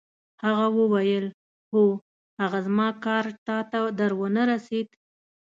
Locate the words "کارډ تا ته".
3.05-3.79